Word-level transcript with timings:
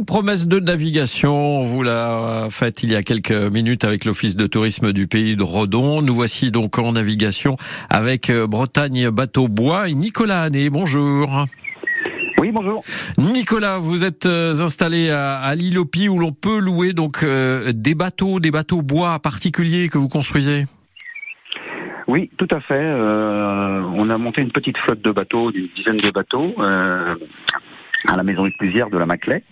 Une 0.00 0.06
promesse 0.06 0.46
de 0.46 0.58
navigation, 0.60 1.60
on 1.60 1.62
vous 1.62 1.82
l'a 1.82 2.46
faite 2.48 2.82
il 2.82 2.90
y 2.90 2.96
a 2.96 3.02
quelques 3.02 3.32
minutes 3.32 3.84
avec 3.84 4.06
l'Office 4.06 4.34
de 4.34 4.46
tourisme 4.46 4.94
du 4.94 5.06
pays 5.06 5.36
de 5.36 5.42
Redon. 5.42 6.00
Nous 6.00 6.14
voici 6.14 6.50
donc 6.50 6.78
en 6.78 6.92
navigation 6.92 7.58
avec 7.90 8.30
euh, 8.30 8.46
Bretagne 8.46 9.10
Bateau 9.10 9.46
Bois 9.46 9.90
et 9.90 9.92
Nicolas 9.92 10.44
Hanné. 10.44 10.70
Bonjour. 10.70 11.44
Oui, 12.38 12.50
bonjour. 12.50 12.82
Nicolas, 13.18 13.76
vous 13.76 14.02
êtes 14.02 14.24
euh, 14.24 14.58
installé 14.60 15.10
à, 15.10 15.54
l'île 15.54 15.78
Opi 15.78 16.08
où 16.08 16.18
l'on 16.18 16.32
peut 16.32 16.60
louer 16.60 16.94
donc 16.94 17.22
euh, 17.22 17.70
des 17.74 17.94
bateaux, 17.94 18.40
des 18.40 18.50
bateaux 18.50 18.80
bois 18.80 19.18
particuliers 19.18 19.90
que 19.90 19.98
vous 19.98 20.08
construisez. 20.08 20.64
Oui, 22.06 22.30
tout 22.38 22.48
à 22.50 22.60
fait. 22.60 22.72
Euh, 22.74 23.82
on 23.94 24.08
a 24.08 24.16
monté 24.16 24.40
une 24.40 24.50
petite 24.50 24.78
flotte 24.78 25.02
de 25.02 25.12
bateaux, 25.12 25.52
d'une 25.52 25.68
dizaine 25.76 25.98
de 25.98 26.10
bateaux, 26.10 26.54
euh, 26.58 27.16
à 28.08 28.16
la 28.16 28.22
maison 28.22 28.50
Plusière 28.58 28.88
de 28.88 28.96
la 28.96 29.04
Maclay. 29.04 29.44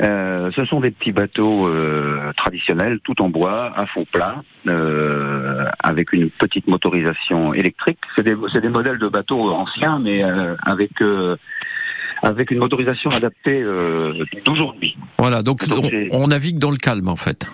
Euh, 0.00 0.50
ce 0.56 0.64
sont 0.64 0.80
des 0.80 0.90
petits 0.90 1.12
bateaux 1.12 1.68
euh, 1.68 2.32
traditionnels, 2.36 2.98
tout 3.04 3.20
en 3.22 3.28
bois, 3.28 3.72
à 3.76 3.86
fond 3.86 4.04
plat, 4.10 4.42
euh, 4.66 5.66
avec 5.78 6.12
une 6.12 6.30
petite 6.30 6.66
motorisation 6.66 7.54
électrique. 7.54 7.98
C'est 8.16 8.22
des, 8.24 8.36
c'est 8.52 8.60
des 8.60 8.68
modèles 8.68 8.98
de 8.98 9.08
bateaux 9.08 9.50
anciens, 9.52 9.98
mais 10.00 10.24
euh, 10.24 10.56
avec 10.62 11.00
euh, 11.00 11.36
avec 12.22 12.50
une 12.50 12.58
motorisation 12.58 13.10
adaptée 13.10 13.62
euh, 13.62 14.24
d'aujourd'hui. 14.44 14.96
Voilà, 15.18 15.42
donc 15.42 15.68
Donc, 15.68 15.84
on, 16.10 16.22
on 16.24 16.28
navigue 16.28 16.58
dans 16.58 16.70
le 16.70 16.76
calme 16.78 17.08
en 17.08 17.16
fait. 17.16 17.46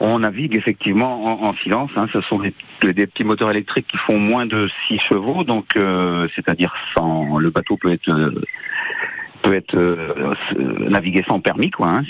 On 0.00 0.20
navigue 0.20 0.54
effectivement 0.54 1.24
en, 1.42 1.48
en 1.48 1.54
silence. 1.54 1.90
hein. 1.96 2.06
Ce 2.12 2.20
sont 2.20 2.38
des, 2.38 2.54
des 2.92 3.06
petits 3.08 3.24
moteurs 3.24 3.50
électriques 3.50 3.88
qui 3.88 3.96
font 3.96 4.18
moins 4.18 4.46
de 4.46 4.68
6 4.86 4.98
chevaux, 5.08 5.42
donc 5.42 5.74
euh, 5.76 6.28
c'est-à-dire 6.36 6.72
sans 6.96 7.38
le 7.38 7.50
bateau 7.50 7.76
peut 7.76 7.90
être 7.90 8.08
euh, 8.08 8.30
peut 9.42 9.54
être 9.54 9.74
euh, 9.76 10.32
s- 10.50 10.56
navigué 10.90 11.24
sans 11.28 11.40
permis, 11.40 11.70
quoi. 11.70 11.88
hein. 11.88 12.02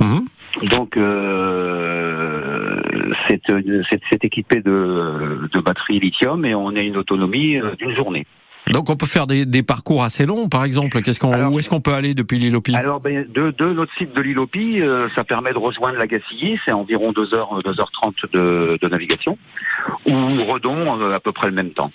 Mhm. 0.00 0.68
Donc 0.68 0.96
euh, 0.96 2.80
c'est 3.28 3.48
euh, 3.50 3.82
c'est- 3.90 4.00
c'est 4.10 4.24
équipé 4.24 4.60
de, 4.60 5.48
de 5.52 5.60
batteries 5.60 6.00
lithium 6.00 6.44
et 6.44 6.54
on 6.54 6.68
a 6.76 6.80
une 6.80 6.96
autonomie 6.96 7.56
euh, 7.56 7.74
d'une 7.76 7.94
journée. 7.94 8.26
Donc 8.70 8.88
on 8.88 8.96
peut 8.96 9.04
faire 9.06 9.26
des, 9.26 9.44
des 9.44 9.62
parcours 9.62 10.04
assez 10.04 10.24
longs, 10.24 10.48
par 10.48 10.64
exemple. 10.64 11.02
Qu'est-ce 11.02 11.20
qu'on, 11.20 11.32
Alors- 11.32 11.52
où 11.52 11.58
est-ce 11.58 11.68
qu'on 11.68 11.80
peut 11.82 11.92
aller 11.92 12.14
depuis 12.14 12.38
l'île 12.38 12.58
Alors, 12.74 13.00
ben, 13.00 13.26
de, 13.30 13.50
de 13.50 13.72
notre 13.72 13.92
site 13.98 14.14
de 14.14 14.22
l'île 14.22 14.38
euh, 14.80 15.08
ça 15.14 15.22
permet 15.24 15.52
de 15.52 15.58
rejoindre 15.58 15.98
la 15.98 16.06
Gacilly, 16.06 16.58
c'est 16.64 16.72
environ 16.72 17.12
2 17.12 17.34
heures, 17.34 17.60
2h30 17.62 18.14
de, 18.32 18.78
de 18.80 18.88
navigation, 18.88 19.36
ou 20.06 20.44
Redon 20.44 20.98
euh, 21.00 21.14
à 21.14 21.20
peu 21.20 21.32
près 21.32 21.48
le 21.48 21.52
même 21.54 21.70
temps. 21.70 21.90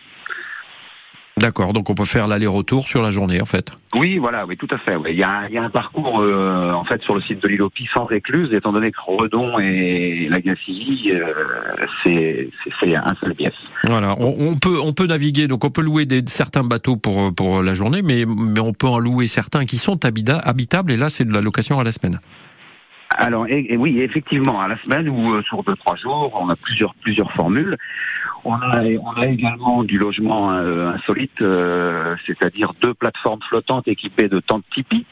D'accord, 1.40 1.72
donc 1.72 1.90
on 1.90 1.96
peut 1.96 2.04
faire 2.06 2.28
l'aller-retour 2.28 2.84
sur 2.84 3.02
la 3.02 3.12
journée 3.12 3.42
en 3.42 3.46
fait. 3.46 3.72
Oui, 3.96 4.18
voilà, 4.18 4.46
oui, 4.46 4.58
tout 4.58 4.68
à 4.72 4.78
fait. 4.78 4.98
Il, 5.10 5.16
y 5.16 5.24
a, 5.24 5.48
il 5.48 5.54
y 5.56 5.58
a 5.58 5.64
un 5.64 5.70
parcours 5.70 6.20
euh, 6.20 6.74
en 6.74 6.84
fait 6.84 7.02
sur 7.02 7.16
le 7.16 7.22
site 7.22 7.42
de 7.42 7.48
l'île 7.48 7.62
sans 7.94 8.10
écluse, 8.10 8.54
étant 8.54 8.74
donné 8.74 8.92
que 8.92 8.98
Redon 9.06 9.58
et 9.58 10.28
la 10.30 10.42
Gacilly, 10.42 11.12
euh, 11.14 11.34
c'est 12.04 12.50
un 12.96 13.16
seul 13.22 13.34
biais. 13.34 13.54
Voilà, 13.86 14.16
on, 14.20 14.36
on 14.38 14.56
peut 14.58 14.78
on 14.84 14.92
peut 14.94 15.08
naviguer, 15.08 15.48
donc 15.48 15.64
on 15.64 15.70
peut 15.70 15.82
louer 15.82 16.06
des, 16.06 16.22
certains 16.28 16.64
bateaux 16.64 16.98
pour 16.98 17.34
pour 17.34 17.64
la 17.64 17.74
journée, 17.74 18.02
mais 18.04 18.26
mais 18.28 18.60
on 18.60 18.74
peut 18.74 18.88
en 18.88 19.00
louer 19.00 19.28
certains 19.28 19.66
qui 19.66 19.78
sont 19.78 19.96
habita- 20.06 20.42
habitables 20.44 20.92
et 20.92 20.98
là 20.98 21.10
c'est 21.10 21.26
de 21.26 21.34
la 21.34 21.42
location 21.42 21.80
à 21.80 21.84
la 21.84 21.92
semaine. 21.92 22.20
Alors, 23.18 23.48
et, 23.48 23.66
et 23.74 23.76
oui, 23.76 24.02
effectivement, 24.02 24.62
à 24.62 24.68
la 24.68 24.78
semaine 24.84 25.10
ou 25.10 25.34
euh, 25.34 25.42
sur 25.42 25.64
deux 25.64 25.76
trois 25.76 25.96
jours, 25.96 26.38
on 26.40 26.48
a 26.50 26.56
plusieurs 26.56 26.94
plusieurs 26.96 27.32
formules. 27.32 27.76
On 28.46 28.54
a 28.54 28.84
on 28.84 29.22
a 29.22 29.28
également 29.28 29.84
du 29.84 29.98
logement 29.98 30.52
euh, 30.54 30.94
insolite, 30.94 31.42
euh, 31.42 32.16
c'est-à-dire 32.26 32.74
deux 32.82 32.94
plateformes 32.94 33.42
flottantes 33.48 33.88
équipées 33.88 34.30
de 34.30 34.40
tentes 34.40 34.64
tipi 34.74 35.06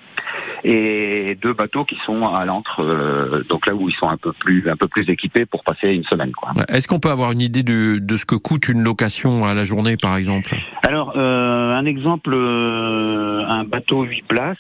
et 0.63 1.37
deux 1.41 1.53
bateaux 1.53 1.85
qui 1.85 1.97
sont 2.05 2.27
à 2.27 2.45
l'antre, 2.45 2.81
euh, 2.83 3.43
donc 3.47 3.67
là 3.67 3.75
où 3.75 3.89
ils 3.89 3.95
sont 3.95 4.09
un 4.09 4.17
peu 4.17 4.33
plus 4.33 4.69
un 4.69 4.75
peu 4.75 4.87
plus 4.87 5.09
équipés 5.09 5.45
pour 5.45 5.63
passer 5.63 5.93
une 5.93 6.03
semaine, 6.03 6.31
quoi. 6.31 6.51
Est-ce 6.69 6.87
qu'on 6.87 6.99
peut 6.99 7.11
avoir 7.11 7.31
une 7.31 7.41
idée 7.41 7.63
de, 7.63 7.99
de 7.99 8.17
ce 8.17 8.25
que 8.25 8.35
coûte 8.35 8.67
une 8.67 8.81
location 8.81 9.45
à 9.45 9.53
la 9.53 9.63
journée, 9.63 9.95
par 10.01 10.17
exemple? 10.17 10.55
Alors, 10.83 11.17
un 11.17 11.85
exemple, 11.85 12.33
un 12.33 13.63
bateau 13.63 14.03
8 14.03 14.23
places, 14.27 14.57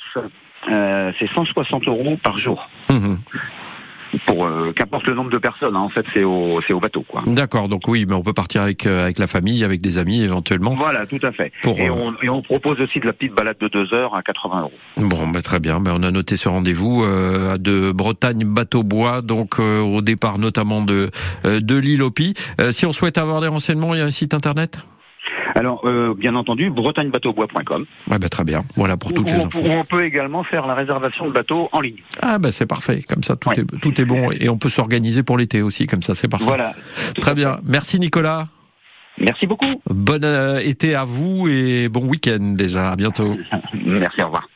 c'est 0.67 1.29
160 1.33 1.87
euros 1.87 2.17
par 2.23 2.37
jour. 2.39 2.69
Mhm. 2.89 3.17
Pour 4.25 4.45
euh, 4.45 4.71
qu'importe 4.75 5.07
le 5.07 5.13
nombre 5.13 5.29
de 5.29 5.37
personnes, 5.37 5.75
hein, 5.75 5.79
en 5.79 5.89
fait, 5.89 6.05
c'est 6.13 6.23
au, 6.23 6.61
c'est 6.65 6.73
au 6.73 6.79
bateau, 6.79 7.03
quoi. 7.07 7.23
D'accord, 7.25 7.67
donc 7.67 7.87
oui, 7.87 8.05
mais 8.07 8.15
on 8.15 8.21
peut 8.21 8.33
partir 8.33 8.61
avec 8.61 8.85
euh, 8.85 9.03
avec 9.03 9.19
la 9.19 9.27
famille, 9.27 9.63
avec 9.63 9.81
des 9.81 9.97
amis 9.97 10.21
éventuellement. 10.21 10.75
Voilà, 10.75 11.05
tout 11.05 11.19
à 11.23 11.31
fait. 11.31 11.51
Pour, 11.63 11.79
et, 11.79 11.89
euh, 11.89 11.93
on, 11.93 12.13
et 12.23 12.29
on 12.29 12.41
propose 12.41 12.79
aussi 12.81 12.99
de 12.99 13.05
la 13.05 13.13
petite 13.13 13.33
balade 13.33 13.57
de 13.59 13.67
deux 13.67 13.93
heures 13.93 14.15
à 14.15 14.23
80 14.23 14.61
euros. 14.61 14.71
Bon, 14.97 15.27
bah, 15.27 15.41
très 15.41 15.59
bien. 15.59 15.79
Bah, 15.79 15.91
on 15.95 16.03
a 16.03 16.11
noté 16.11 16.37
ce 16.37 16.49
rendez-vous 16.49 17.03
euh, 17.03 17.57
de 17.57 17.91
Bretagne 17.91 18.45
Bateau 18.45 18.83
Bois, 18.83 19.21
donc 19.21 19.59
euh, 19.59 19.81
au 19.81 20.01
départ 20.01 20.37
notamment 20.37 20.81
de 20.81 21.09
euh, 21.45 21.59
de 21.59 21.75
l'île 21.75 22.03
Opi. 22.03 22.33
Euh, 22.61 22.71
si 22.71 22.85
on 22.85 22.93
souhaite 22.93 23.17
avoir 23.17 23.41
des 23.41 23.47
renseignements, 23.47 23.93
il 23.93 23.99
y 23.99 24.01
a 24.01 24.05
un 24.05 24.11
site 24.11 24.33
internet? 24.33 24.79
Alors, 25.57 25.81
euh, 25.85 26.13
bien 26.13 26.35
entendu, 26.35 26.69
bretagnebateaubois.com. 26.69 27.85
Ouais, 28.09 28.19
bah, 28.19 28.29
très 28.29 28.43
bien. 28.43 28.61
Voilà 28.75 28.95
pour 28.97 29.13
toutes 29.13 29.29
où, 29.29 29.33
les 29.33 29.39
on, 29.41 29.47
infos. 29.47 29.59
où 29.59 29.67
on 29.69 29.83
peut 29.83 30.05
également 30.05 30.43
faire 30.43 30.67
la 30.67 30.75
réservation 30.75 31.27
de 31.27 31.31
bateau 31.33 31.69
en 31.71 31.81
ligne. 31.81 31.97
Ah 32.21 32.37
bah 32.37 32.51
c'est 32.51 32.65
parfait. 32.65 33.01
Comme 33.07 33.23
ça, 33.23 33.35
tout 33.35 33.49
Ouais. 33.49 33.59
est 33.59 33.79
tout 33.81 33.99
est 34.01 34.05
bon 34.05 34.31
et 34.31 34.49
on 34.49 34.57
peut 34.57 34.69
s'organiser 34.69 35.23
pour 35.23 35.37
l'été 35.37 35.61
aussi. 35.61 35.87
Comme 35.87 36.01
ça, 36.03 36.13
c'est 36.15 36.27
parfait. 36.27 36.45
Voilà. 36.45 36.75
Très 37.19 37.33
bien. 37.33 37.57
Merci 37.65 37.99
Nicolas. 37.99 38.47
Merci 39.19 39.47
beaucoup. 39.47 39.81
Bon 39.89 40.23
euh, 40.23 40.59
été 40.59 40.93
à 40.93 41.03
vous 41.03 41.47
et 41.47 41.89
bon 41.89 42.05
week-end 42.05 42.53
déjà. 42.55 42.91
À 42.91 42.95
bientôt. 42.95 43.35
Merci, 43.73 44.21
au 44.21 44.25
revoir. 44.25 44.47